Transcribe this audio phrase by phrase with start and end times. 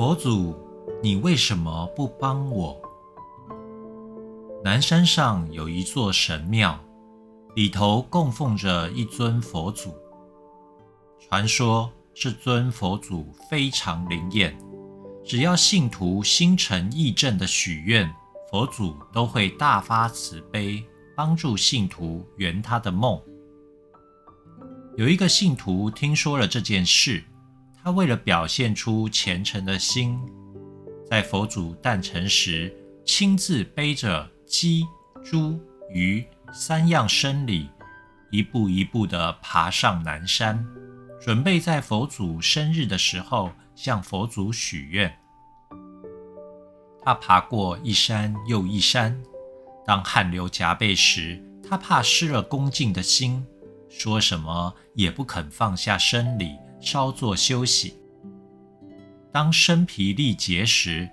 [0.00, 0.56] 佛祖，
[1.02, 2.74] 你为什么不帮我？
[4.64, 6.80] 南山上有一座神庙，
[7.54, 9.94] 里头供奉着一尊佛祖。
[11.18, 14.58] 传说这尊佛祖非常灵验，
[15.22, 18.10] 只要信徒心诚意正的许愿，
[18.50, 20.82] 佛祖都会大发慈悲，
[21.14, 23.20] 帮助信徒圆他的梦。
[24.96, 27.22] 有一个信徒听说了这件事，
[27.82, 30.20] 他为了表现出虔诚的心，
[31.08, 32.74] 在佛祖诞辰时，
[33.06, 34.84] 亲自背着鸡、
[35.24, 35.58] 猪、
[35.90, 37.70] 鱼三样生礼，
[38.30, 40.64] 一步一步地爬上南山，
[41.20, 45.10] 准备在佛祖生日的时候向佛祖许愿。
[47.02, 49.18] 他爬过一山又一山，
[49.86, 53.46] 当汗流浃背时，他怕失了恭敬的心。
[53.88, 57.94] 说什么也不肯放下生理，稍作休息。
[59.32, 61.08] 当身疲力竭时，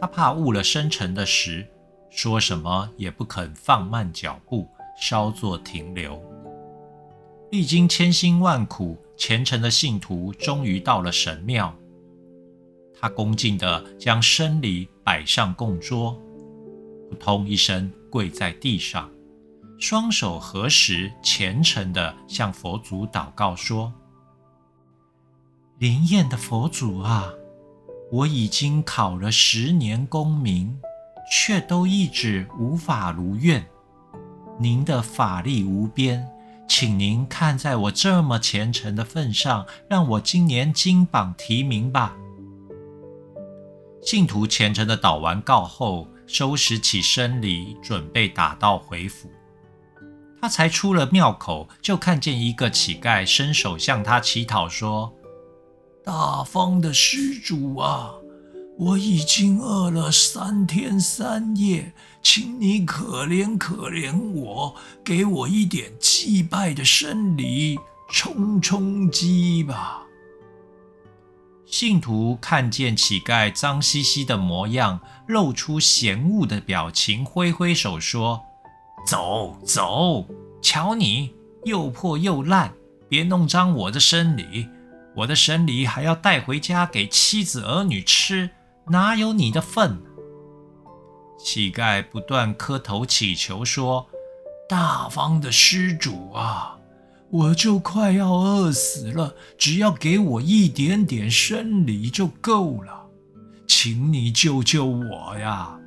[0.00, 1.66] 他怕误了生辰的时，
[2.10, 4.68] 说什么也不肯放慢脚步，
[5.00, 6.20] 稍作停留。
[7.50, 11.74] 历经千辛万苦，虔诚的信徒终于到了神庙。
[12.98, 16.18] 他恭敬地将生礼摆上供桌，
[17.10, 19.10] 扑通一声跪在地上。
[19.78, 23.92] 双手合十，虔诚地向佛祖祷告说
[25.82, 27.34] ：“灵验的佛祖啊，
[28.12, 30.78] 我已经考了十年功名，
[31.28, 33.66] 却都一直无法如愿。
[34.60, 36.24] 您的法力无边，
[36.68, 42.14] 请您看在我这么虔诚的份上，让我今年金榜题名吧。”
[44.06, 49.28] 信徒虔诚的祷完告后，收拾起生礼，准备打道回府。
[50.40, 55.12] 他才出了庙口，就看见一个乞丐伸手向他乞讨，说
[56.04, 58.12] ：“大方的施主啊，
[58.78, 67.78] 我已经饿了三天三夜，请你可怜可怜我，给我一点祭拜的生礼，
[68.10, 70.00] 充充饥吧。”
[71.64, 78.42] 信徒看见乞丐脏兮兮的模样，露出嫌恶的表情，挥挥手说。
[79.06, 80.26] 走走，
[80.60, 81.32] 瞧你
[81.64, 82.72] 又破又烂，
[83.08, 84.68] 别弄脏我的生礼。
[85.14, 88.50] 我的生礼还要带回家给妻子儿女吃，
[88.86, 90.00] 哪有你的份？
[91.38, 94.08] 乞丐不断磕头祈求说
[94.68, 96.78] ：“大方的施主啊，
[97.30, 103.08] 我就快要饿死了，只要给我一点点生梨就够了，
[103.66, 105.78] 请你救救我呀！”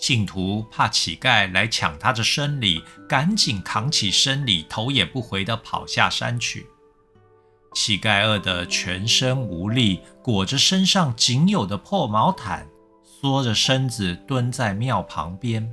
[0.00, 6.66] 信徒怕乞丐来抢他的生梨，赶紧扛起生梨，头也不回地跑下山去。
[7.72, 12.66] 乞丐饿得全身无力，裹着身上仅有的破毛毯，
[13.02, 15.68] 缩着身子蹲在庙旁边。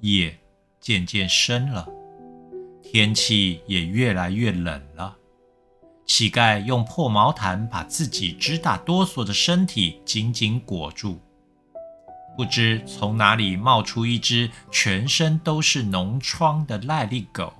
[0.00, 0.38] 夜
[0.80, 1.86] 渐渐深了，
[2.82, 5.16] 天气也越来越冷了。
[6.06, 11.20] 乞丐用破毛毯把自己直打哆嗦的身体紧紧裹住。
[12.36, 17.54] 不知从哪里冒出一只全身都是脓疮的癞痢狗，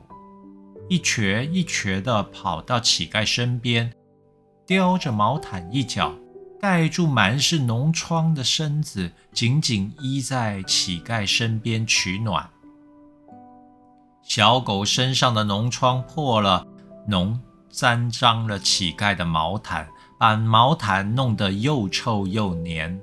[0.89, 3.93] 一瘸一瘸地跑到乞丐身边，
[4.67, 6.15] 叼着毛毯一角，
[6.61, 12.49] 盖住满是脓疮的身子，紧紧依在乞丐身边取暖。
[14.22, 16.67] 小狗身上的脓疮破了，
[17.09, 17.39] 脓
[17.71, 23.01] 沾脏了乞丐的毛毯，把毛毯弄得又臭又黏。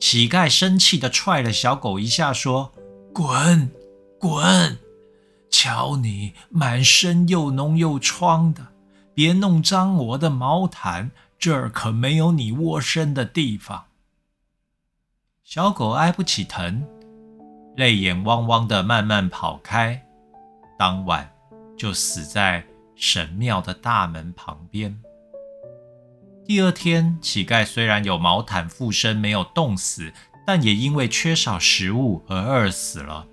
[0.00, 2.72] 乞丐生气地踹了小狗一下，说
[3.14, 3.70] ：“滚，
[4.20, 4.78] 滚！
[5.56, 8.66] 瞧你满身又脓又疮的，
[9.14, 13.84] 别弄脏我的毛毯，这儿可没有你窝身的地方。”
[15.44, 16.84] 小狗挨不起疼，
[17.76, 20.04] 泪眼汪汪地慢慢跑开，
[20.76, 21.30] 当晚
[21.78, 22.64] 就死在
[22.96, 25.00] 神庙的大门旁边。
[26.44, 30.12] 第二天，乞丐虽然有毛毯附身，没有冻死，
[30.44, 33.28] 但也因为缺少食物而饿死了。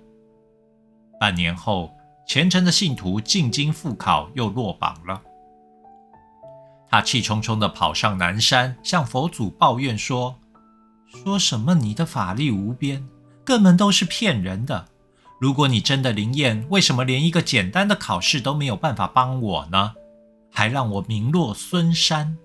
[1.18, 1.92] 半年后，
[2.26, 5.20] 虔诚的信徒进京复考，又落榜了。
[6.88, 10.38] 他气冲冲地跑上南山，向佛祖抱怨说
[11.08, 13.06] ：“说什么你的法力无边，
[13.44, 14.88] 根本都是骗人的。
[15.40, 19.94] 如果你真的灵验，为什么连一个简单的考试都没有办法帮我呢？
[20.50, 22.36] 还让我名落孙山？”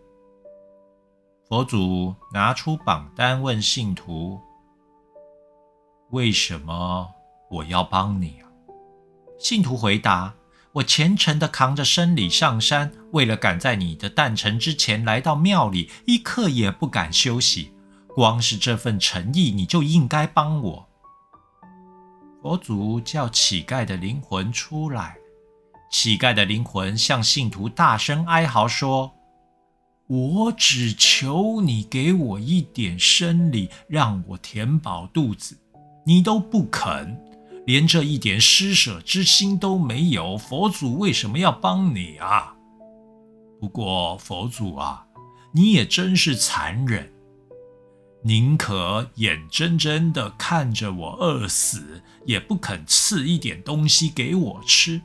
[1.48, 4.40] 佛祖拿出榜单问信徒
[6.12, 7.10] ：“为什么
[7.50, 8.40] 我要帮你？”
[9.40, 10.34] 信徒回答
[10.74, 17.72] ：“我虔诚地扛着生礼上山，为了赶在你的诞辰之前来到庙里，一刻也不敢休息。
[18.16, 20.88] 光是这份诚意，你就应该帮我。
[22.42, 25.18] 佛祖叫乞丐的灵魂出来，
[25.92, 29.14] 乞丐的灵魂向信徒大声哀嚎说
[30.08, 35.56] ：“我只求你给我一点生礼，让我填饱肚子，
[36.06, 37.16] 你都不肯。”
[37.68, 42.56] 连这一点施舍之心都没有，佛祖为什么要帮你啊？
[43.60, 45.06] 不过佛祖啊，
[45.52, 47.12] 你也真是残忍，
[48.24, 55.02] 宁可眼睁睁地看着我饿死，也不肯赐一点东西给我吃。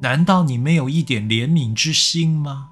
[0.00, 2.70] 难道你没有一点怜悯之心吗？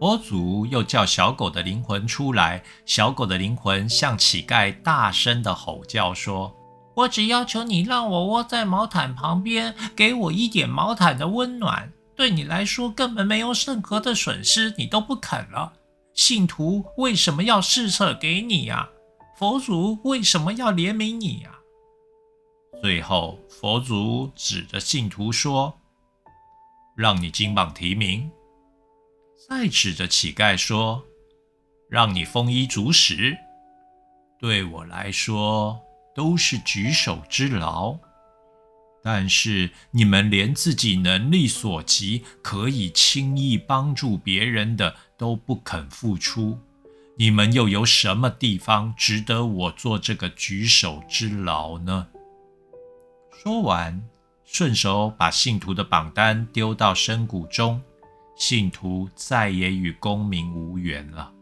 [0.00, 6.56] 佛祖又叫小狗的灵魂出来，小狗的灵魂向乞丐大声地吼叫说。
[6.94, 11.92] 我只要求你让我窝在毛毯旁边，给我一点毛毯的温暖。
[12.16, 15.72] 对你来说根本没有任何的损失，你都不肯了。
[16.12, 18.88] 信徒为什么要施舍给你呀？
[19.38, 21.50] 佛祖为什么要怜悯你呀？
[22.82, 25.78] 最后，佛祖指着信徒说
[26.96, 28.30] ：“让你金榜题名。”
[29.48, 31.02] 再指着乞丐说
[31.88, 33.34] ：“让你丰衣足食。”
[34.38, 35.80] 对我来说。
[36.20, 37.96] 都是举手之劳，
[39.02, 46.58] 但是你们连自己能力所及可以轻易帮助别人的都不肯付出，
[47.16, 52.08] 你们又有什么地方值得我做这个举手之劳呢？
[53.42, 54.02] 说完，
[54.44, 57.80] 顺手把信徒的榜单丢到深谷中，
[58.36, 61.32] 信徒再也与功名无缘了。